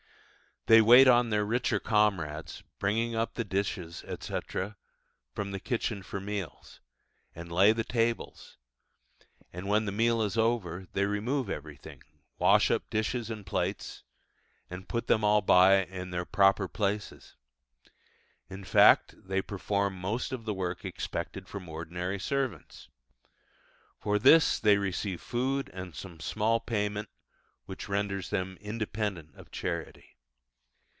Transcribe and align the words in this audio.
They 0.67 0.79
wait 0.79 1.07
on 1.07 1.31
their 1.31 1.43
richer 1.43 1.79
comrades, 1.79 2.61
bring 2.77 3.15
up 3.15 3.33
the 3.33 3.43
dishes, 3.43 4.03
etc., 4.03 4.77
from 5.33 5.49
the 5.51 5.59
kitchen 5.59 6.03
for 6.03 6.19
meals, 6.19 6.79
and 7.33 7.51
lay 7.51 7.71
the 7.71 7.83
tables: 7.83 8.57
and 9.51 9.67
when 9.67 9.85
the 9.85 9.91
meal 9.91 10.21
is 10.21 10.37
over, 10.37 10.85
they 10.93 11.05
remove 11.07 11.49
everything, 11.49 12.03
wash 12.37 12.69
up 12.69 12.87
dishes 12.91 13.31
and 13.31 13.43
plates, 13.47 14.03
and 14.69 14.87
put 14.87 15.07
them 15.07 15.23
all 15.23 15.41
by 15.41 15.77
in 15.85 16.11
their 16.11 16.25
proper 16.25 16.67
places. 16.67 17.33
In 18.47 18.63
fact, 18.63 19.15
they 19.17 19.41
perform 19.41 19.95
most 19.97 20.31
of 20.31 20.45
the 20.45 20.53
work 20.53 20.85
expected 20.85 21.47
from 21.49 21.67
ordinary 21.67 22.19
servants. 22.19 22.87
For 23.99 24.19
this 24.19 24.59
they 24.59 24.77
receive 24.77 25.21
food 25.21 25.71
and 25.73 25.95
some 25.95 26.19
small 26.19 26.59
payment, 26.59 27.09
which 27.65 27.89
renders 27.89 28.29
them 28.29 28.59
independent 28.61 29.33
of 29.35 29.49
charity. 29.49 30.09